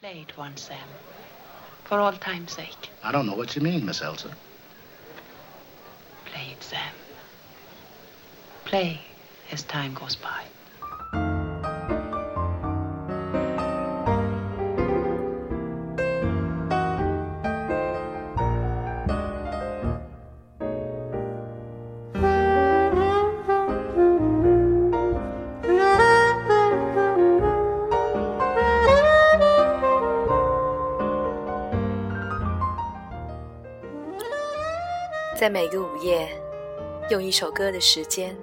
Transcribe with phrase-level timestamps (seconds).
[0.00, 0.78] Play it once, Sam.
[1.84, 2.90] For all time's sake.
[3.04, 4.34] I don't know what you mean, Miss Elsa.
[6.24, 6.94] Play it, Sam.
[8.64, 8.98] Play
[9.52, 10.44] as time goes by.
[35.40, 36.28] 在每个午夜，
[37.08, 38.36] 用一首歌的时间，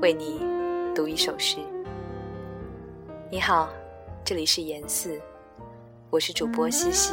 [0.00, 0.40] 为你
[0.94, 1.56] 读一首诗。
[3.28, 3.68] 你好，
[4.24, 5.20] 这里是严四，
[6.08, 7.12] 我是主播西西。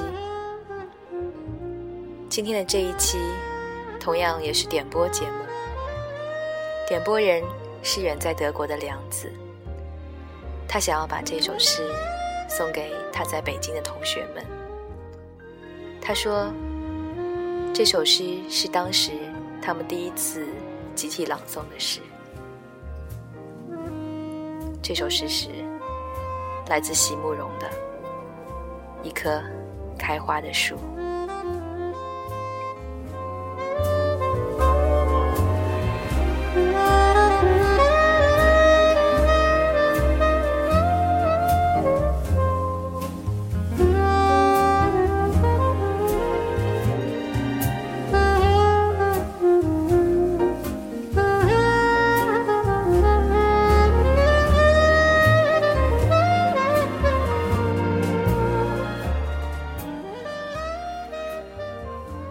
[2.30, 3.18] 今天的这一期，
[4.00, 5.44] 同样也是点播节目。
[6.88, 7.41] 点播人
[7.82, 9.28] 是远在德国的梁子，
[10.68, 11.82] 他想要把这首诗
[12.48, 14.46] 送给他在北京的同学们。
[16.00, 16.54] 他说。
[17.74, 19.13] 这首诗是当时
[19.60, 20.48] 他们第一次
[20.93, 22.02] 集体朗诵的诗。
[24.79, 25.49] 这首诗是
[26.70, 27.68] 来自席慕容的
[29.04, 29.41] 《一棵
[29.98, 30.76] 开花的树》。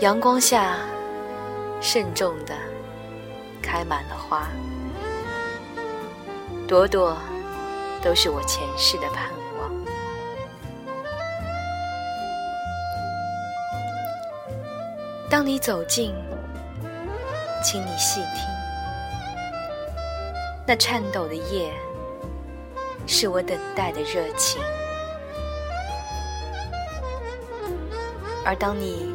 [0.00, 0.78] 阳光下，
[1.78, 2.54] 慎重的
[3.60, 4.48] 开满了花，
[6.66, 7.14] 朵朵
[8.02, 9.70] 都是我前世的盼望。
[15.28, 16.14] 当你走近，
[17.62, 18.42] 请你细听，
[20.66, 21.74] 那颤抖的叶，
[23.06, 24.62] 是我等待的热情。
[28.42, 29.14] 而当你